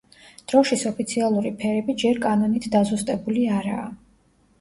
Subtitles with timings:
[0.51, 3.85] დროშის ოფიციალური ფერები ჯერ კანონით დაზუსტებული არაა.